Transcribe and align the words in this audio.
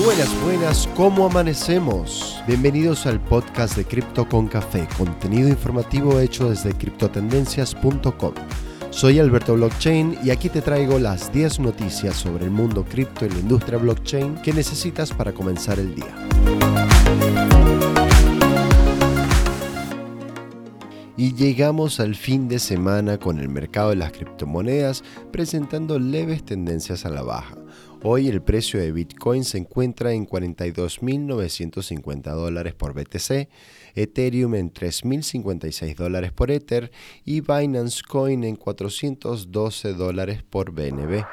Buenas, 0.00 0.42
buenas, 0.42 0.88
¿cómo 0.96 1.26
amanecemos? 1.26 2.42
Bienvenidos 2.46 3.04
al 3.04 3.20
podcast 3.20 3.76
de 3.76 3.84
Cripto 3.84 4.26
con 4.26 4.48
Café, 4.48 4.88
contenido 4.96 5.50
informativo 5.50 6.18
hecho 6.18 6.48
desde 6.48 6.72
criptotendencias.com. 6.72 8.32
Soy 8.88 9.18
Alberto 9.18 9.54
Blockchain 9.54 10.16
y 10.24 10.30
aquí 10.30 10.48
te 10.48 10.62
traigo 10.62 10.98
las 10.98 11.30
10 11.30 11.60
noticias 11.60 12.16
sobre 12.16 12.46
el 12.46 12.50
mundo 12.50 12.86
cripto 12.86 13.26
y 13.26 13.28
la 13.28 13.38
industria 13.40 13.76
blockchain 13.76 14.36
que 14.36 14.54
necesitas 14.54 15.12
para 15.12 15.34
comenzar 15.34 15.78
el 15.78 15.94
día. 15.94 16.14
Y 21.18 21.34
llegamos 21.34 22.00
al 22.00 22.14
fin 22.14 22.48
de 22.48 22.58
semana 22.58 23.18
con 23.18 23.38
el 23.38 23.50
mercado 23.50 23.90
de 23.90 23.96
las 23.96 24.12
criptomonedas 24.12 25.04
presentando 25.30 25.98
leves 25.98 26.44
tendencias 26.44 27.04
a 27.04 27.10
la 27.10 27.22
baja. 27.22 27.61
Hoy 28.04 28.26
el 28.26 28.42
precio 28.42 28.80
de 28.80 28.90
Bitcoin 28.90 29.44
se 29.44 29.58
encuentra 29.58 30.12
en 30.12 30.26
42.950 30.26 32.34
dólares 32.34 32.74
por 32.74 32.94
BTC, 32.94 33.48
Ethereum 33.94 34.56
en 34.56 34.72
3.056 34.72 35.94
dólares 35.94 36.32
por 36.32 36.50
Ether 36.50 36.90
y 37.24 37.42
Binance 37.42 38.02
Coin 38.02 38.42
en 38.42 38.56
412 38.56 39.94
dólares 39.94 40.42
por 40.42 40.72
BNB. 40.72 41.24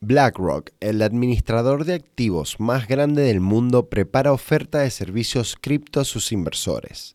BlackRock, 0.00 0.70
el 0.80 1.00
administrador 1.00 1.84
de 1.84 1.94
activos 1.94 2.58
más 2.58 2.88
grande 2.88 3.22
del 3.22 3.38
mundo, 3.38 3.88
prepara 3.88 4.32
oferta 4.32 4.80
de 4.80 4.90
servicios 4.90 5.56
cripto 5.60 6.00
a 6.00 6.04
sus 6.04 6.32
inversores. 6.32 7.13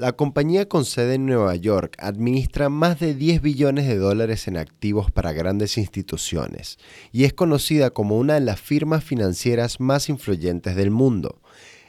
La 0.00 0.12
compañía 0.12 0.66
con 0.66 0.86
sede 0.86 1.16
en 1.16 1.26
Nueva 1.26 1.54
York 1.56 1.94
administra 1.98 2.70
más 2.70 2.98
de 3.00 3.14
10 3.14 3.42
billones 3.42 3.86
de 3.86 3.98
dólares 3.98 4.48
en 4.48 4.56
activos 4.56 5.10
para 5.10 5.34
grandes 5.34 5.76
instituciones 5.76 6.78
y 7.12 7.24
es 7.24 7.34
conocida 7.34 7.90
como 7.90 8.16
una 8.16 8.32
de 8.32 8.40
las 8.40 8.58
firmas 8.58 9.04
financieras 9.04 9.78
más 9.78 10.08
influyentes 10.08 10.74
del 10.74 10.90
mundo. 10.90 11.42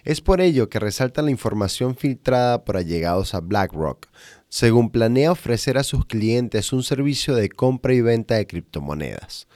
Es 0.03 0.19
por 0.19 0.41
ello 0.41 0.67
que 0.67 0.79
resalta 0.79 1.21
la 1.21 1.31
información 1.31 1.95
filtrada 1.95 2.65
por 2.65 2.75
allegados 2.75 3.33
a 3.33 3.39
BlackRock, 3.39 4.07
según 4.49 4.89
planea 4.89 5.31
ofrecer 5.31 5.77
a 5.77 5.83
sus 5.83 6.05
clientes 6.05 6.73
un 6.73 6.83
servicio 6.83 7.33
de 7.33 7.47
compra 7.47 7.93
y 7.93 8.01
venta 8.01 8.35
de 8.35 8.45
criptomonedas. 8.45 9.47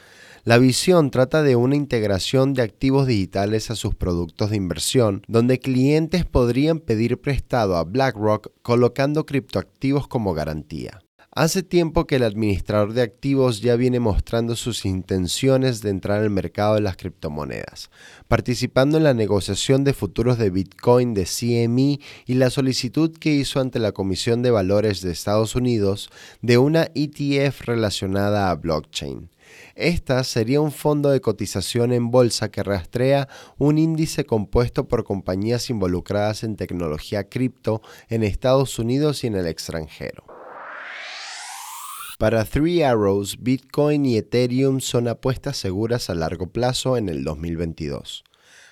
La 0.47 0.59
visión 0.59 1.09
trata 1.09 1.41
de 1.41 1.55
una 1.55 1.75
integración 1.75 2.53
de 2.53 2.61
activos 2.61 3.07
digitales 3.07 3.71
a 3.71 3.75
sus 3.75 3.95
productos 3.95 4.51
de 4.51 4.57
inversión, 4.57 5.23
donde 5.27 5.57
clientes 5.57 6.23
podrían 6.23 6.77
pedir 6.77 7.19
prestado 7.19 7.77
a 7.77 7.83
BlackRock 7.83 8.51
colocando 8.61 9.25
criptoactivos 9.25 10.07
como 10.07 10.35
garantía. 10.35 11.01
Hace 11.31 11.63
tiempo 11.63 12.05
que 12.05 12.17
el 12.17 12.23
administrador 12.23 12.93
de 12.93 13.01
activos 13.01 13.59
ya 13.59 13.75
viene 13.75 13.99
mostrando 13.99 14.55
sus 14.55 14.85
intenciones 14.85 15.81
de 15.81 15.89
entrar 15.89 16.21
al 16.21 16.29
mercado 16.29 16.75
de 16.75 16.81
las 16.81 16.95
criptomonedas, 16.95 17.89
participando 18.27 18.97
en 18.97 19.03
la 19.03 19.15
negociación 19.15 19.83
de 19.83 19.93
futuros 19.93 20.37
de 20.37 20.51
Bitcoin 20.51 21.15
de 21.15 21.25
CME 21.25 21.99
y 22.27 22.35
la 22.35 22.51
solicitud 22.51 23.17
que 23.17 23.33
hizo 23.33 23.59
ante 23.59 23.79
la 23.79 23.93
Comisión 23.93 24.43
de 24.43 24.51
Valores 24.51 25.01
de 25.01 25.11
Estados 25.11 25.55
Unidos 25.55 26.11
de 26.43 26.59
una 26.59 26.87
ETF 26.93 27.61
relacionada 27.61 28.51
a 28.51 28.55
blockchain. 28.55 29.31
Esta 29.75 30.23
sería 30.23 30.61
un 30.61 30.71
fondo 30.71 31.09
de 31.09 31.21
cotización 31.21 31.91
en 31.91 32.11
bolsa 32.11 32.49
que 32.49 32.63
rastrea 32.63 33.27
un 33.57 33.77
índice 33.77 34.25
compuesto 34.25 34.87
por 34.87 35.03
compañías 35.03 35.69
involucradas 35.69 36.43
en 36.43 36.55
tecnología 36.55 37.29
cripto 37.29 37.81
en 38.09 38.23
Estados 38.23 38.79
Unidos 38.79 39.23
y 39.23 39.27
en 39.27 39.35
el 39.35 39.47
extranjero. 39.47 40.23
Para 42.17 42.45
Three 42.45 42.81
Arrows, 42.81 43.43
Bitcoin 43.43 44.05
y 44.05 44.15
Ethereum 44.15 44.79
son 44.79 45.09
apuestas 45.09 45.57
seguras 45.57 46.09
a 46.09 46.15
largo 46.15 46.47
plazo 46.47 46.95
en 46.95 47.09
el 47.09 47.25
2022. 47.25 48.23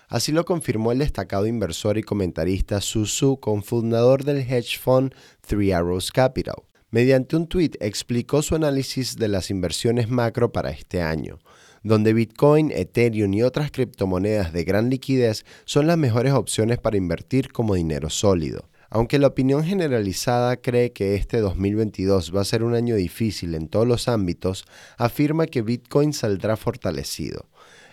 Así 0.08 0.32
lo 0.32 0.46
confirmó 0.46 0.92
el 0.92 1.00
destacado 1.00 1.46
inversor 1.48 1.98
y 1.98 2.04
comentarista 2.04 2.80
Susu, 2.80 3.40
cofundador 3.42 4.24
del 4.24 4.38
hedge 4.38 4.78
fund 4.80 5.14
Three 5.42 5.74
Arrows 5.74 6.12
Capital. 6.12 6.64
Mediante 6.94 7.36
un 7.36 7.48
tweet 7.48 7.72
explicó 7.80 8.44
su 8.44 8.54
análisis 8.54 9.16
de 9.16 9.28
las 9.28 9.50
inversiones 9.50 10.10
macro 10.10 10.52
para 10.52 10.70
este 10.70 11.02
año, 11.02 11.40
donde 11.82 12.14
Bitcoin, 12.14 12.70
Ethereum 12.70 13.34
y 13.34 13.42
otras 13.42 13.72
criptomonedas 13.72 14.54
de 14.54 14.64
gran 14.64 14.92
liquidez 14.92 15.44
son 15.66 15.88
las 15.88 15.98
mejores 15.98 16.34
opciones 16.34 16.78
para 16.78 16.98
invertir 16.98 17.52
como 17.52 17.74
dinero 17.74 18.12
sólido. 18.12 18.70
Aunque 18.92 19.18
la 19.18 19.26
opinión 19.26 19.64
generalizada 19.64 20.58
cree 20.58 20.92
que 20.92 21.16
este 21.16 21.40
2022 21.40 22.32
va 22.32 22.42
a 22.42 22.46
ser 22.46 22.64
un 22.64 22.76
año 22.76 22.96
difícil 22.96 23.56
en 23.56 23.70
todos 23.70 23.88
los 23.88 24.08
ámbitos, 24.08 24.64
afirma 25.00 25.48
que 25.48 25.64
Bitcoin 25.64 26.14
saldrá 26.14 26.58
fortalecido. 26.58 27.48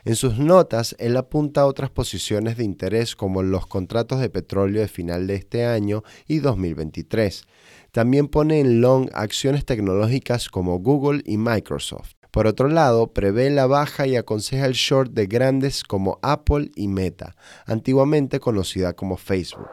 En 0.04 0.16
sus 0.16 0.38
notas, 0.38 0.96
él 0.98 1.16
apunta 1.16 1.62
a 1.62 1.66
otras 1.66 1.90
posiciones 1.90 2.56
de 2.56 2.64
interés 2.64 3.16
como 3.16 3.42
los 3.42 3.66
contratos 3.66 4.20
de 4.20 4.30
petróleo 4.30 4.80
de 4.80 4.88
final 4.88 5.26
de 5.26 5.34
este 5.34 5.66
año 5.66 6.02
y 6.26 6.38
2023. 6.38 7.44
También 7.92 8.28
pone 8.28 8.60
en 8.60 8.80
long 8.80 9.08
acciones 9.14 9.64
tecnológicas 9.64 10.48
como 10.48 10.78
Google 10.78 11.22
y 11.24 11.38
Microsoft. 11.38 12.12
Por 12.30 12.46
otro 12.46 12.68
lado, 12.68 13.12
prevé 13.12 13.50
la 13.50 13.66
baja 13.66 14.06
y 14.06 14.14
aconseja 14.14 14.66
el 14.66 14.74
short 14.74 15.12
de 15.12 15.26
grandes 15.26 15.82
como 15.82 16.20
Apple 16.22 16.70
y 16.76 16.86
Meta, 16.86 17.34
antiguamente 17.66 18.38
conocida 18.38 18.92
como 18.92 19.16
Facebook. 19.16 19.68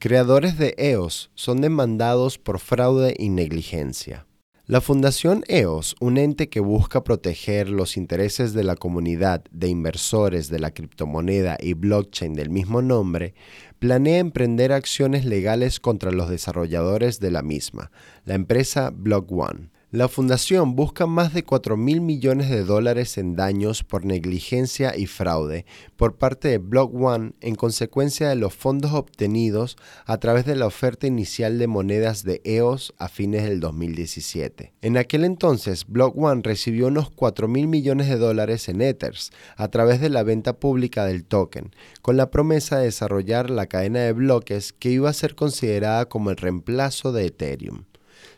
Creadores 0.00 0.56
de 0.56 0.74
EOS 0.78 1.30
son 1.34 1.60
demandados 1.60 2.38
por 2.38 2.60
fraude 2.60 3.14
y 3.18 3.28
negligencia. 3.30 4.27
La 4.68 4.82
Fundación 4.82 5.44
EOS, 5.48 5.96
un 5.98 6.18
ente 6.18 6.50
que 6.50 6.60
busca 6.60 7.02
proteger 7.02 7.70
los 7.70 7.96
intereses 7.96 8.52
de 8.52 8.64
la 8.64 8.76
comunidad 8.76 9.42
de 9.50 9.68
inversores 9.68 10.50
de 10.50 10.58
la 10.58 10.72
criptomoneda 10.72 11.56
y 11.58 11.72
blockchain 11.72 12.34
del 12.34 12.50
mismo 12.50 12.82
nombre, 12.82 13.32
planea 13.78 14.18
emprender 14.18 14.72
acciones 14.72 15.24
legales 15.24 15.80
contra 15.80 16.10
los 16.10 16.28
desarrolladores 16.28 17.18
de 17.18 17.30
la 17.30 17.40
misma, 17.40 17.90
la 18.26 18.34
empresa 18.34 18.90
Block 18.94 19.32
One. 19.32 19.70
La 19.90 20.08
fundación 20.08 20.76
busca 20.76 21.06
más 21.06 21.32
de 21.32 21.44
4 21.44 21.78
mil 21.78 22.02
millones 22.02 22.50
de 22.50 22.62
dólares 22.62 23.16
en 23.16 23.36
daños 23.36 23.84
por 23.84 24.04
negligencia 24.04 24.94
y 24.94 25.06
fraude 25.06 25.64
por 25.96 26.18
parte 26.18 26.48
de 26.48 26.58
Block 26.58 26.94
One 26.94 27.32
en 27.40 27.54
consecuencia 27.54 28.28
de 28.28 28.36
los 28.36 28.52
fondos 28.52 28.92
obtenidos 28.92 29.78
a 30.04 30.18
través 30.18 30.44
de 30.44 30.56
la 30.56 30.66
oferta 30.66 31.06
inicial 31.06 31.58
de 31.58 31.68
monedas 31.68 32.22
de 32.22 32.42
EOS 32.44 32.92
a 32.98 33.08
fines 33.08 33.44
del 33.44 33.60
2017. 33.60 34.74
En 34.82 34.98
aquel 34.98 35.24
entonces, 35.24 35.86
Block 35.88 36.14
One 36.18 36.42
recibió 36.44 36.88
unos 36.88 37.08
4 37.08 37.48
mil 37.48 37.66
millones 37.66 38.10
de 38.10 38.18
dólares 38.18 38.68
en 38.68 38.82
Ethers 38.82 39.30
a 39.56 39.68
través 39.68 40.02
de 40.02 40.10
la 40.10 40.22
venta 40.22 40.58
pública 40.60 41.06
del 41.06 41.24
token, 41.24 41.70
con 42.02 42.18
la 42.18 42.30
promesa 42.30 42.76
de 42.76 42.84
desarrollar 42.84 43.48
la 43.48 43.68
cadena 43.68 44.00
de 44.00 44.12
bloques 44.12 44.74
que 44.74 44.90
iba 44.90 45.08
a 45.08 45.14
ser 45.14 45.34
considerada 45.34 46.10
como 46.10 46.28
el 46.28 46.36
reemplazo 46.36 47.10
de 47.10 47.24
Ethereum. 47.24 47.84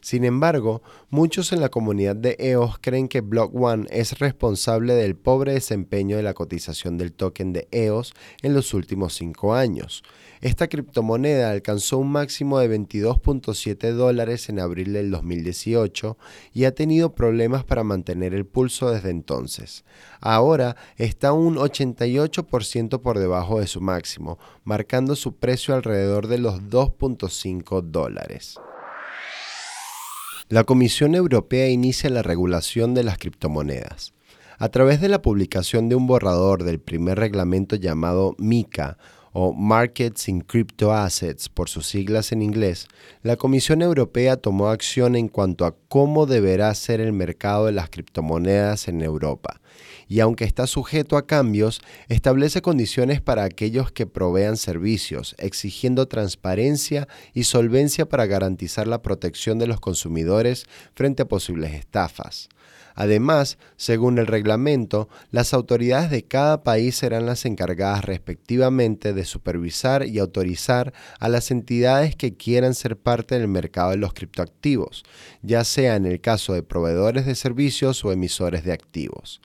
Sin 0.00 0.24
embargo, 0.24 0.82
muchos 1.10 1.52
en 1.52 1.60
la 1.60 1.68
comunidad 1.68 2.16
de 2.16 2.36
EOS 2.38 2.78
creen 2.80 3.08
que 3.08 3.20
Block 3.20 3.54
One 3.54 3.86
es 3.90 4.18
responsable 4.18 4.94
del 4.94 5.16
pobre 5.16 5.52
desempeño 5.52 6.16
de 6.16 6.22
la 6.22 6.34
cotización 6.34 6.98
del 6.98 7.12
token 7.12 7.52
de 7.52 7.68
EOS 7.70 8.14
en 8.42 8.54
los 8.54 8.74
últimos 8.74 9.14
cinco 9.14 9.54
años. 9.54 10.02
Esta 10.40 10.68
criptomoneda 10.68 11.50
alcanzó 11.50 11.98
un 11.98 12.12
máximo 12.12 12.58
de 12.60 12.78
22.7 12.78 13.92
dólares 13.92 14.48
en 14.48 14.58
abril 14.58 14.94
del 14.94 15.10
2018 15.10 16.16
y 16.54 16.64
ha 16.64 16.74
tenido 16.74 17.14
problemas 17.14 17.64
para 17.64 17.84
mantener 17.84 18.32
el 18.32 18.46
pulso 18.46 18.90
desde 18.90 19.10
entonces. 19.10 19.84
Ahora 20.20 20.76
está 20.96 21.34
un 21.34 21.56
88% 21.56 23.02
por 23.02 23.18
debajo 23.18 23.60
de 23.60 23.66
su 23.66 23.82
máximo, 23.82 24.38
marcando 24.64 25.14
su 25.14 25.36
precio 25.36 25.74
alrededor 25.74 26.26
de 26.26 26.38
los 26.38 26.62
2.5 26.62 27.82
dólares. 27.82 28.58
La 30.50 30.64
Comisión 30.64 31.14
Europea 31.14 31.68
inicia 31.68 32.10
la 32.10 32.22
regulación 32.22 32.92
de 32.92 33.04
las 33.04 33.18
criptomonedas. 33.18 34.14
A 34.58 34.68
través 34.68 35.00
de 35.00 35.08
la 35.08 35.22
publicación 35.22 35.88
de 35.88 35.94
un 35.94 36.08
borrador 36.08 36.64
del 36.64 36.80
primer 36.80 37.20
reglamento 37.20 37.76
llamado 37.76 38.34
MICA 38.36 38.98
o 39.32 39.52
Markets 39.52 40.28
in 40.28 40.40
Crypto 40.40 40.92
Assets 40.92 41.48
por 41.48 41.68
sus 41.68 41.86
siglas 41.86 42.32
en 42.32 42.42
inglés, 42.42 42.88
la 43.22 43.36
Comisión 43.36 43.80
Europea 43.80 44.38
tomó 44.38 44.70
acción 44.70 45.14
en 45.14 45.28
cuanto 45.28 45.64
a 45.64 45.76
cómo 45.86 46.26
deberá 46.26 46.74
ser 46.74 47.00
el 47.00 47.12
mercado 47.12 47.66
de 47.66 47.72
las 47.72 47.88
criptomonedas 47.88 48.88
en 48.88 49.02
Europa 49.02 49.60
y 50.10 50.18
aunque 50.18 50.44
está 50.44 50.66
sujeto 50.66 51.16
a 51.16 51.24
cambios, 51.24 51.80
establece 52.08 52.62
condiciones 52.62 53.20
para 53.20 53.44
aquellos 53.44 53.92
que 53.92 54.06
provean 54.06 54.56
servicios, 54.56 55.36
exigiendo 55.38 56.08
transparencia 56.08 57.06
y 57.32 57.44
solvencia 57.44 58.08
para 58.08 58.26
garantizar 58.26 58.88
la 58.88 59.02
protección 59.02 59.60
de 59.60 59.68
los 59.68 59.78
consumidores 59.78 60.66
frente 60.94 61.22
a 61.22 61.28
posibles 61.28 61.74
estafas. 61.74 62.48
Además, 62.96 63.56
según 63.76 64.18
el 64.18 64.26
reglamento, 64.26 65.08
las 65.30 65.54
autoridades 65.54 66.10
de 66.10 66.24
cada 66.24 66.64
país 66.64 66.96
serán 66.96 67.24
las 67.24 67.44
encargadas 67.44 68.04
respectivamente 68.04 69.12
de 69.12 69.24
supervisar 69.24 70.04
y 70.06 70.18
autorizar 70.18 70.92
a 71.20 71.28
las 71.28 71.52
entidades 71.52 72.16
que 72.16 72.34
quieran 72.34 72.74
ser 72.74 72.96
parte 72.96 73.38
del 73.38 73.46
mercado 73.46 73.92
de 73.92 73.96
los 73.96 74.12
criptoactivos, 74.12 75.04
ya 75.40 75.62
sea 75.62 75.94
en 75.94 76.04
el 76.04 76.20
caso 76.20 76.52
de 76.52 76.64
proveedores 76.64 77.26
de 77.26 77.36
servicios 77.36 78.04
o 78.04 78.10
emisores 78.10 78.64
de 78.64 78.72
activos. 78.72 79.40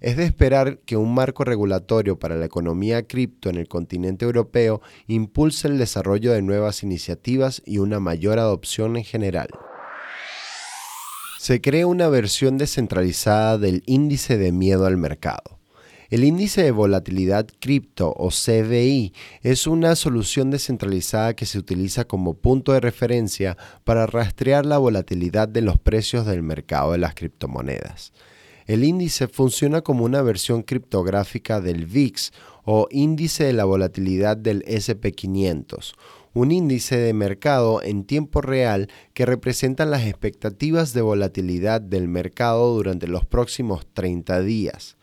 Es 0.00 0.16
de 0.16 0.24
esperar 0.24 0.78
que 0.86 0.96
un 0.96 1.14
marco 1.14 1.44
regulatorio 1.44 2.18
para 2.18 2.36
la 2.36 2.46
economía 2.46 3.06
cripto 3.06 3.50
en 3.50 3.56
el 3.56 3.68
continente 3.68 4.24
europeo 4.24 4.80
impulse 5.06 5.68
el 5.68 5.78
desarrollo 5.78 6.32
de 6.32 6.42
nuevas 6.42 6.82
iniciativas 6.82 7.62
y 7.66 7.78
una 7.78 8.00
mayor 8.00 8.38
adopción 8.38 8.96
en 8.96 9.04
general. 9.04 9.48
Se 11.38 11.60
crea 11.60 11.86
una 11.86 12.08
versión 12.08 12.58
descentralizada 12.58 13.58
del 13.58 13.82
índice 13.86 14.38
de 14.38 14.52
miedo 14.52 14.86
al 14.86 14.96
mercado. 14.96 15.58
El 16.10 16.24
índice 16.24 16.62
de 16.62 16.70
volatilidad 16.70 17.46
cripto 17.60 18.14
o 18.16 18.30
CVI 18.30 19.12
es 19.42 19.66
una 19.66 19.94
solución 19.94 20.50
descentralizada 20.50 21.36
que 21.36 21.44
se 21.44 21.58
utiliza 21.58 22.06
como 22.06 22.32
punto 22.34 22.72
de 22.72 22.80
referencia 22.80 23.58
para 23.84 24.06
rastrear 24.06 24.64
la 24.64 24.78
volatilidad 24.78 25.48
de 25.48 25.60
los 25.60 25.78
precios 25.78 26.24
del 26.24 26.42
mercado 26.42 26.92
de 26.92 26.98
las 26.98 27.14
criptomonedas. 27.14 28.12
El 28.68 28.84
índice 28.84 29.28
funciona 29.28 29.80
como 29.80 30.04
una 30.04 30.20
versión 30.20 30.62
criptográfica 30.62 31.62
del 31.62 31.86
VIX 31.86 32.32
o 32.66 32.86
índice 32.90 33.44
de 33.44 33.54
la 33.54 33.64
volatilidad 33.64 34.36
del 34.36 34.62
SP500, 34.66 35.94
un 36.34 36.52
índice 36.52 36.98
de 36.98 37.14
mercado 37.14 37.82
en 37.82 38.04
tiempo 38.04 38.42
real 38.42 38.90
que 39.14 39.24
representa 39.24 39.86
las 39.86 40.04
expectativas 40.04 40.92
de 40.92 41.00
volatilidad 41.00 41.80
del 41.80 42.08
mercado 42.08 42.74
durante 42.74 43.08
los 43.08 43.24
próximos 43.24 43.86
30 43.94 44.42
días. 44.42 44.98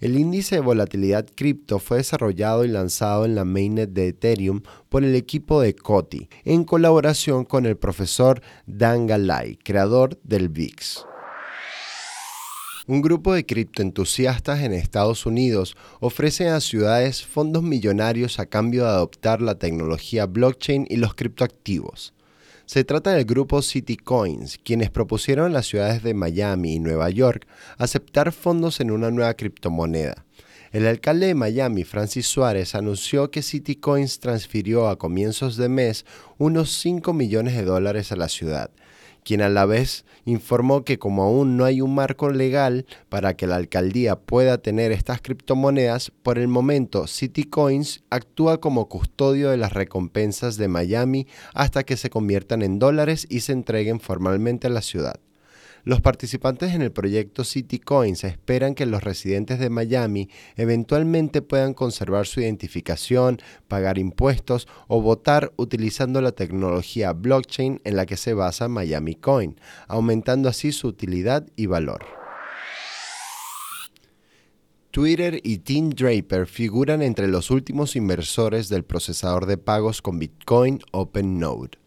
El 0.00 0.18
índice 0.18 0.54
de 0.54 0.62
volatilidad 0.62 1.26
cripto 1.34 1.78
fue 1.78 1.98
desarrollado 1.98 2.64
y 2.64 2.68
lanzado 2.68 3.26
en 3.26 3.34
la 3.34 3.44
mainnet 3.44 3.90
de 3.90 4.08
Ethereum 4.08 4.62
por 4.88 5.04
el 5.04 5.14
equipo 5.14 5.60
de 5.60 5.74
Coti, 5.74 6.30
en 6.46 6.64
colaboración 6.64 7.44
con 7.44 7.66
el 7.66 7.76
profesor 7.76 8.40
Dan 8.64 9.06
Galay, 9.06 9.56
creador 9.56 10.18
del 10.22 10.48
VIX. 10.48 11.09
Un 12.86 13.02
grupo 13.02 13.34
de 13.34 13.44
criptoentusiastas 13.44 14.60
en 14.60 14.72
Estados 14.72 15.26
Unidos 15.26 15.76
ofrece 16.00 16.48
a 16.48 16.60
ciudades 16.60 17.24
fondos 17.26 17.62
millonarios 17.62 18.38
a 18.38 18.46
cambio 18.46 18.84
de 18.84 18.90
adoptar 18.90 19.42
la 19.42 19.56
tecnología 19.56 20.24
blockchain 20.24 20.86
y 20.88 20.96
los 20.96 21.14
criptoactivos. 21.14 22.14
Se 22.64 22.84
trata 22.84 23.12
del 23.12 23.26
grupo 23.26 23.60
Citycoins, 23.60 24.58
quienes 24.64 24.90
propusieron 24.90 25.46
a 25.46 25.54
las 25.54 25.66
ciudades 25.66 26.02
de 26.02 26.14
Miami 26.14 26.74
y 26.74 26.80
Nueva 26.80 27.10
York 27.10 27.46
aceptar 27.76 28.32
fondos 28.32 28.80
en 28.80 28.90
una 28.90 29.10
nueva 29.10 29.34
criptomoneda. 29.34 30.24
El 30.72 30.86
alcalde 30.86 31.26
de 31.26 31.34
Miami, 31.34 31.84
Francis 31.84 32.28
Suárez, 32.28 32.74
anunció 32.74 33.30
que 33.30 33.42
Citycoins 33.42 34.20
transfirió 34.20 34.88
a 34.88 34.98
comienzos 34.98 35.56
de 35.56 35.68
mes 35.68 36.06
unos 36.38 36.70
5 36.78 37.12
millones 37.12 37.56
de 37.56 37.64
dólares 37.64 38.12
a 38.12 38.16
la 38.16 38.28
ciudad, 38.28 38.70
quien 39.24 39.42
a 39.42 39.48
la 39.48 39.66
vez 39.66 40.04
informó 40.24 40.84
que 40.84 40.98
como 40.98 41.22
aún 41.22 41.56
no 41.56 41.64
hay 41.64 41.80
un 41.80 41.94
marco 41.94 42.30
legal 42.30 42.86
para 43.08 43.34
que 43.34 43.46
la 43.46 43.56
alcaldía 43.56 44.16
pueda 44.16 44.58
tener 44.58 44.92
estas 44.92 45.20
criptomonedas, 45.20 46.12
por 46.22 46.38
el 46.38 46.48
momento 46.48 47.06
Citycoins 47.06 48.02
actúa 48.10 48.60
como 48.60 48.88
custodio 48.88 49.50
de 49.50 49.56
las 49.56 49.72
recompensas 49.72 50.56
de 50.56 50.68
Miami 50.68 51.26
hasta 51.54 51.84
que 51.84 51.96
se 51.96 52.10
conviertan 52.10 52.62
en 52.62 52.78
dólares 52.78 53.26
y 53.30 53.40
se 53.40 53.52
entreguen 53.52 54.00
formalmente 54.00 54.66
a 54.66 54.70
la 54.70 54.82
ciudad. 54.82 55.20
Los 55.84 56.00
participantes 56.00 56.74
en 56.74 56.82
el 56.82 56.92
proyecto 56.92 57.44
CityCoins 57.44 58.24
esperan 58.24 58.74
que 58.74 58.86
los 58.86 59.02
residentes 59.02 59.58
de 59.58 59.70
Miami 59.70 60.28
eventualmente 60.56 61.40
puedan 61.42 61.72
conservar 61.74 62.26
su 62.26 62.40
identificación, 62.40 63.38
pagar 63.66 63.98
impuestos 63.98 64.68
o 64.88 65.00
votar 65.00 65.52
utilizando 65.56 66.20
la 66.20 66.32
tecnología 66.32 67.12
blockchain 67.12 67.80
en 67.84 67.96
la 67.96 68.06
que 68.06 68.16
se 68.16 68.34
basa 68.34 68.68
Miami 68.68 69.14
Coin, 69.14 69.58
aumentando 69.88 70.48
así 70.48 70.72
su 70.72 70.88
utilidad 70.88 71.46
y 71.56 71.66
valor. 71.66 72.04
Twitter 74.90 75.40
y 75.44 75.58
Tim 75.58 75.90
Draper 75.90 76.48
figuran 76.48 77.00
entre 77.00 77.28
los 77.28 77.52
últimos 77.52 77.94
inversores 77.94 78.68
del 78.68 78.84
procesador 78.84 79.46
de 79.46 79.56
pagos 79.56 80.02
con 80.02 80.18
Bitcoin 80.18 80.80
OpenNode. 80.90 81.78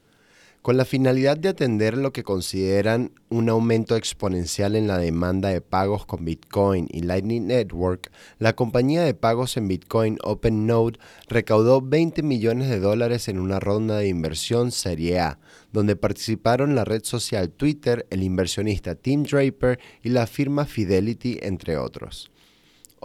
Con 0.64 0.78
la 0.78 0.86
finalidad 0.86 1.36
de 1.36 1.50
atender 1.50 1.98
lo 1.98 2.14
que 2.14 2.24
consideran 2.24 3.12
un 3.28 3.50
aumento 3.50 3.98
exponencial 3.98 4.78
en 4.78 4.88
la 4.88 4.98
demanda 4.98 5.50
de 5.50 5.60
pagos 5.60 6.06
con 6.06 6.24
Bitcoin 6.24 6.88
y 6.90 7.02
Lightning 7.02 7.48
Network, 7.48 8.10
la 8.40 8.56
compañía 8.56 9.04
de 9.04 9.14
pagos 9.14 9.58
en 9.58 9.68
Bitcoin 9.68 10.20
OpenNode 10.24 11.00
recaudó 11.28 11.82
20 11.82 12.24
millones 12.24 12.70
de 12.70 12.80
dólares 12.80 13.28
en 13.28 13.40
una 13.40 13.60
ronda 13.60 13.98
de 13.98 14.08
inversión 14.08 14.72
Serie 14.72 15.20
A, 15.20 15.38
donde 15.74 15.98
participaron 15.98 16.76
la 16.76 16.86
red 16.86 17.04
social 17.04 17.50
Twitter, 17.50 18.08
el 18.10 18.24
inversionista 18.24 18.96
Tim 18.96 19.24
Draper 19.24 19.82
y 20.02 20.12
la 20.12 20.28
firma 20.28 20.64
Fidelity, 20.64 21.40
entre 21.42 21.76
otros. 21.76 22.32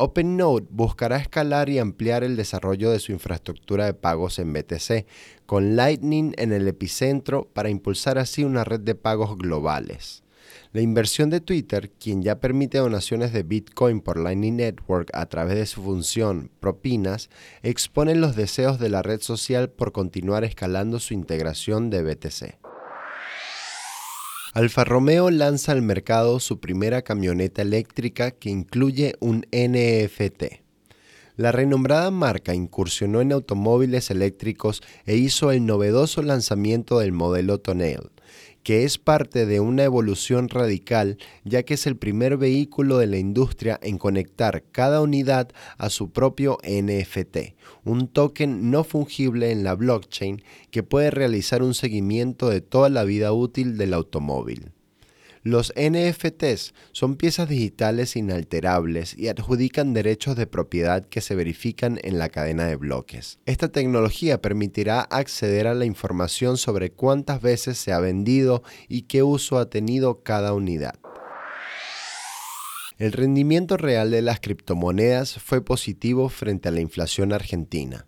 OpenNode 0.00 0.68
buscará 0.70 1.16
escalar 1.16 1.68
y 1.68 1.80
ampliar 1.80 2.22
el 2.22 2.36
desarrollo 2.36 2.92
de 2.92 3.00
su 3.00 3.10
infraestructura 3.10 3.84
de 3.84 3.94
pagos 3.94 4.38
en 4.38 4.52
BTC, 4.52 5.06
con 5.44 5.74
Lightning 5.74 6.34
en 6.38 6.52
el 6.52 6.68
epicentro 6.68 7.48
para 7.52 7.68
impulsar 7.68 8.16
así 8.16 8.44
una 8.44 8.62
red 8.62 8.78
de 8.78 8.94
pagos 8.94 9.36
globales. 9.36 10.22
La 10.72 10.82
inversión 10.82 11.30
de 11.30 11.40
Twitter, 11.40 11.90
quien 11.90 12.22
ya 12.22 12.38
permite 12.38 12.78
donaciones 12.78 13.32
de 13.32 13.42
Bitcoin 13.42 14.00
por 14.00 14.18
Lightning 14.20 14.56
Network 14.56 15.10
a 15.14 15.26
través 15.26 15.56
de 15.56 15.66
su 15.66 15.82
función 15.82 16.52
propinas, 16.60 17.28
expone 17.64 18.14
los 18.14 18.36
deseos 18.36 18.78
de 18.78 18.90
la 18.90 19.02
red 19.02 19.20
social 19.20 19.68
por 19.68 19.90
continuar 19.90 20.44
escalando 20.44 21.00
su 21.00 21.12
integración 21.12 21.90
de 21.90 22.02
BTC. 22.04 22.67
Alfa 24.58 24.82
Romeo 24.82 25.30
lanza 25.30 25.70
al 25.70 25.82
mercado 25.82 26.40
su 26.40 26.58
primera 26.58 27.02
camioneta 27.02 27.62
eléctrica 27.62 28.32
que 28.32 28.50
incluye 28.50 29.14
un 29.20 29.46
NFT. 29.52 30.64
La 31.36 31.52
renombrada 31.52 32.10
marca 32.10 32.54
incursionó 32.56 33.20
en 33.20 33.30
automóviles 33.30 34.10
eléctricos 34.10 34.82
e 35.06 35.14
hizo 35.14 35.52
el 35.52 35.64
novedoso 35.64 36.22
lanzamiento 36.22 36.98
del 36.98 37.12
modelo 37.12 37.60
Tonale, 37.60 38.10
que 38.68 38.84
es 38.84 38.98
parte 38.98 39.46
de 39.46 39.60
una 39.60 39.84
evolución 39.84 40.50
radical 40.50 41.16
ya 41.42 41.62
que 41.62 41.72
es 41.72 41.86
el 41.86 41.96
primer 41.96 42.36
vehículo 42.36 42.98
de 42.98 43.06
la 43.06 43.16
industria 43.16 43.80
en 43.82 43.96
conectar 43.96 44.62
cada 44.72 45.00
unidad 45.00 45.48
a 45.78 45.88
su 45.88 46.10
propio 46.10 46.58
NFT, 46.62 47.54
un 47.86 48.08
token 48.08 48.70
no 48.70 48.84
fungible 48.84 49.52
en 49.52 49.64
la 49.64 49.72
blockchain 49.74 50.42
que 50.70 50.82
puede 50.82 51.10
realizar 51.10 51.62
un 51.62 51.72
seguimiento 51.72 52.50
de 52.50 52.60
toda 52.60 52.90
la 52.90 53.04
vida 53.04 53.32
útil 53.32 53.78
del 53.78 53.94
automóvil. 53.94 54.72
Los 55.42 55.72
NFTs 55.76 56.74
son 56.92 57.16
piezas 57.16 57.48
digitales 57.48 58.16
inalterables 58.16 59.16
y 59.16 59.28
adjudican 59.28 59.94
derechos 59.94 60.36
de 60.36 60.46
propiedad 60.46 61.06
que 61.06 61.20
se 61.20 61.34
verifican 61.34 61.98
en 62.02 62.18
la 62.18 62.28
cadena 62.28 62.66
de 62.66 62.76
bloques. 62.76 63.38
Esta 63.46 63.68
tecnología 63.68 64.42
permitirá 64.42 65.00
acceder 65.00 65.66
a 65.66 65.74
la 65.74 65.84
información 65.84 66.56
sobre 66.56 66.90
cuántas 66.90 67.40
veces 67.40 67.78
se 67.78 67.92
ha 67.92 68.00
vendido 68.00 68.62
y 68.88 69.02
qué 69.02 69.22
uso 69.22 69.58
ha 69.58 69.70
tenido 69.70 70.22
cada 70.22 70.52
unidad. 70.52 70.94
El 72.98 73.12
rendimiento 73.12 73.76
real 73.76 74.10
de 74.10 74.22
las 74.22 74.40
criptomonedas 74.40 75.38
fue 75.38 75.64
positivo 75.64 76.28
frente 76.28 76.68
a 76.68 76.72
la 76.72 76.80
inflación 76.80 77.32
argentina. 77.32 78.06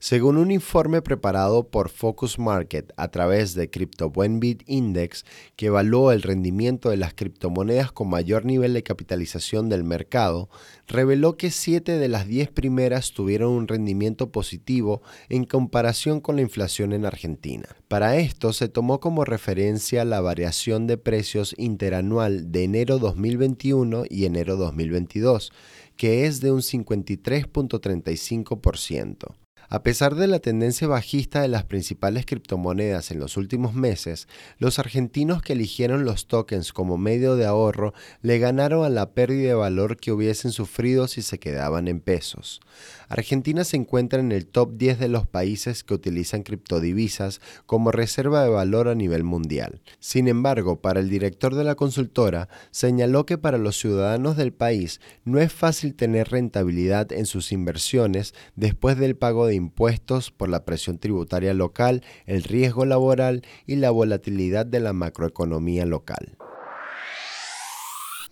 Según 0.00 0.36
un 0.36 0.52
informe 0.52 1.02
preparado 1.02 1.70
por 1.70 1.88
Focus 1.88 2.38
Market 2.38 2.92
a 2.96 3.08
través 3.08 3.54
de 3.54 3.68
CryptoBuenBit 3.68 4.62
Index, 4.66 5.24
que 5.56 5.66
evaluó 5.66 6.12
el 6.12 6.22
rendimiento 6.22 6.90
de 6.90 6.96
las 6.96 7.14
criptomonedas 7.14 7.90
con 7.90 8.08
mayor 8.08 8.44
nivel 8.44 8.74
de 8.74 8.84
capitalización 8.84 9.68
del 9.68 9.82
mercado, 9.82 10.50
reveló 10.86 11.36
que 11.36 11.50
7 11.50 11.98
de 11.98 12.06
las 12.06 12.28
10 12.28 12.52
primeras 12.52 13.10
tuvieron 13.10 13.50
un 13.50 13.66
rendimiento 13.66 14.30
positivo 14.30 15.02
en 15.28 15.42
comparación 15.44 16.20
con 16.20 16.36
la 16.36 16.42
inflación 16.42 16.92
en 16.92 17.04
Argentina. 17.04 17.66
Para 17.88 18.18
esto 18.18 18.52
se 18.52 18.68
tomó 18.68 19.00
como 19.00 19.24
referencia 19.24 20.04
la 20.04 20.20
variación 20.20 20.86
de 20.86 20.96
precios 20.96 21.56
interanual 21.58 22.52
de 22.52 22.62
enero 22.62 23.00
2021 23.00 24.04
y 24.08 24.26
enero 24.26 24.54
2022, 24.54 25.50
que 25.96 26.26
es 26.26 26.40
de 26.40 26.52
un 26.52 26.60
53.35%. 26.60 29.34
A 29.70 29.82
pesar 29.82 30.14
de 30.14 30.26
la 30.28 30.38
tendencia 30.38 30.88
bajista 30.88 31.42
de 31.42 31.48
las 31.48 31.64
principales 31.64 32.24
criptomonedas 32.24 33.10
en 33.10 33.18
los 33.18 33.36
últimos 33.36 33.74
meses, 33.74 34.26
los 34.58 34.78
argentinos 34.78 35.42
que 35.42 35.52
eligieron 35.52 36.06
los 36.06 36.26
tokens 36.26 36.72
como 36.72 36.96
medio 36.96 37.36
de 37.36 37.44
ahorro 37.44 37.92
le 38.22 38.38
ganaron 38.38 38.86
a 38.86 38.88
la 38.88 39.10
pérdida 39.10 39.48
de 39.48 39.54
valor 39.54 39.98
que 39.98 40.10
hubiesen 40.10 40.52
sufrido 40.52 41.06
si 41.06 41.20
se 41.20 41.38
quedaban 41.38 41.86
en 41.86 42.00
pesos. 42.00 42.60
Argentina 43.10 43.62
se 43.64 43.76
encuentra 43.76 44.20
en 44.20 44.32
el 44.32 44.46
top 44.46 44.72
10 44.78 44.98
de 45.00 45.08
los 45.08 45.26
países 45.26 45.84
que 45.84 45.92
utilizan 45.92 46.44
criptodivisas 46.44 47.42
como 47.66 47.90
reserva 47.90 48.42
de 48.42 48.48
valor 48.48 48.88
a 48.88 48.94
nivel 48.94 49.22
mundial. 49.22 49.82
Sin 49.98 50.28
embargo, 50.28 50.80
para 50.80 51.00
el 51.00 51.10
director 51.10 51.54
de 51.54 51.64
la 51.64 51.74
consultora, 51.74 52.48
señaló 52.70 53.26
que 53.26 53.36
para 53.36 53.58
los 53.58 53.78
ciudadanos 53.78 54.38
del 54.38 54.54
país 54.54 55.02
no 55.24 55.40
es 55.40 55.52
fácil 55.52 55.94
tener 55.94 56.30
rentabilidad 56.30 57.12
en 57.12 57.26
sus 57.26 57.52
inversiones 57.52 58.34
después 58.56 58.96
del 58.96 59.14
pago 59.14 59.46
de 59.46 59.57
impuestos 59.58 60.30
por 60.30 60.48
la 60.48 60.64
presión 60.64 60.98
tributaria 60.98 61.52
local, 61.52 62.02
el 62.24 62.42
riesgo 62.42 62.86
laboral 62.86 63.42
y 63.66 63.76
la 63.76 63.90
volatilidad 63.90 64.64
de 64.64 64.80
la 64.80 64.94
macroeconomía 64.94 65.84
local. 65.84 66.38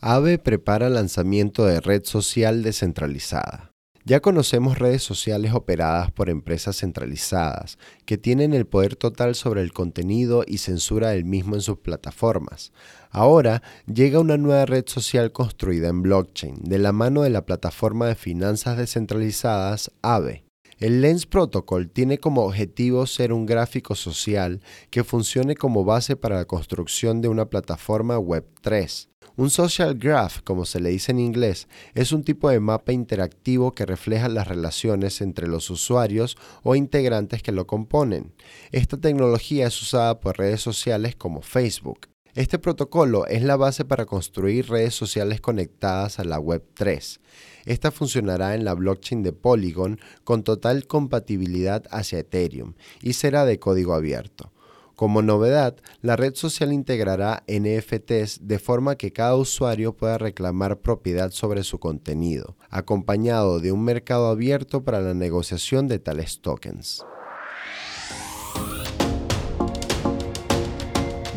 AVE 0.01 0.39
prepara 0.39 0.89
lanzamiento 0.89 1.67
de 1.67 1.81
red 1.81 2.05
social 2.05 2.63
descentralizada. 2.63 3.77
Ya 4.09 4.21
conocemos 4.21 4.79
redes 4.79 5.03
sociales 5.03 5.53
operadas 5.53 6.13
por 6.13 6.31
empresas 6.31 6.77
centralizadas, 6.77 7.77
que 8.05 8.17
tienen 8.17 8.55
el 8.55 8.65
poder 8.65 8.95
total 8.95 9.35
sobre 9.35 9.63
el 9.63 9.73
contenido 9.73 10.45
y 10.47 10.59
censura 10.59 11.09
del 11.11 11.25
mismo 11.25 11.57
en 11.57 11.61
sus 11.61 11.79
plataformas. 11.79 12.73
Ahora 13.11 13.65
llega 13.93 14.21
una 14.21 14.37
nueva 14.37 14.65
red 14.65 14.85
social 14.87 15.33
construida 15.33 15.89
en 15.89 16.03
blockchain, 16.03 16.55
de 16.63 16.79
la 16.79 16.93
mano 16.93 17.23
de 17.23 17.31
la 17.31 17.47
plataforma 17.47 18.07
de 18.07 18.15
finanzas 18.15 18.77
descentralizadas 18.77 19.91
AVE. 20.03 20.46
El 20.79 21.01
Lens 21.01 21.25
Protocol 21.25 21.89
tiene 21.89 22.19
como 22.19 22.43
objetivo 22.43 23.07
ser 23.07 23.33
un 23.33 23.47
gráfico 23.47 23.95
social 23.95 24.61
que 24.91 25.05
funcione 25.05 25.55
como 25.55 25.85
base 25.85 26.17
para 26.17 26.37
la 26.37 26.45
construcción 26.45 27.23
de 27.23 27.29
una 27.29 27.49
plataforma 27.49 28.19
Web3. 28.19 29.09
Un 29.37 29.49
social 29.49 29.95
graph, 29.95 30.41
como 30.45 30.67
se 30.67 30.81
le 30.81 30.91
dice 30.91 31.13
en 31.13 31.19
inglés, 31.19 31.67
es 31.95 32.13
un 32.13 32.25
tipo 32.25 32.51
de 32.51 32.61
mapa 32.61 32.93
interactivo 32.93 33.75
que 33.75 33.87
refleja 33.87 34.29
las 34.29 34.49
relaciones 34.49 35.23
entre 35.23 35.47
los 35.47 35.71
usuarios 35.71 36.37
o 36.63 36.75
integrantes 36.75 37.43
que 37.43 37.53
lo 37.53 37.67
componen. 37.67 38.35
Esta 38.71 38.99
tecnología 38.99 39.69
es 39.69 39.81
usada 39.81 40.21
por 40.21 40.37
redes 40.37 40.61
sociales 40.61 41.17
como 41.17 41.41
Facebook. 41.41 42.09
Este 42.37 42.59
protocolo 42.59 43.27
es 43.27 43.43
la 43.43 43.57
base 43.57 43.87
para 43.87 44.05
construir 44.05 44.69
redes 44.69 44.95
sociales 44.95 45.41
conectadas 45.41 46.19
a 46.19 46.25
la 46.25 46.39
Web3. 46.39 47.19
Esta 47.65 47.91
funcionará 47.91 48.55
en 48.55 48.67
la 48.67 48.75
blockchain 48.75 49.23
de 49.23 49.33
Polygon 49.33 49.99
con 50.23 50.43
total 50.43 50.87
compatibilidad 50.87 51.85
hacia 51.91 52.19
Ethereum 52.19 52.75
y 53.01 53.15
será 53.15 53.47
de 53.47 53.59
código 53.59 53.95
abierto. 53.95 54.53
Como 54.97 55.23
novedad, 55.23 55.77
la 56.03 56.17
red 56.17 56.35
social 56.35 56.75
integrará 56.75 57.43
NFTs 57.49 58.47
de 58.47 58.59
forma 58.59 58.97
que 58.97 59.15
cada 59.15 59.35
usuario 59.37 59.97
pueda 59.97 60.19
reclamar 60.19 60.81
propiedad 60.81 61.31
sobre 61.31 61.65
su 61.65 61.79
contenido, 61.79 62.59
acompañado 62.69 63.61
de 63.61 63.73
un 63.73 63.83
mercado 63.83 64.27
abierto 64.27 64.85
para 64.85 65.01
la 65.01 65.15
negociación 65.15 65.89
de 65.89 66.01
tales 66.01 66.43
tokens. 66.43 67.03